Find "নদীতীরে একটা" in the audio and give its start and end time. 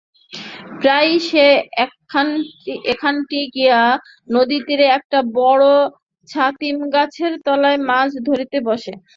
4.29-5.19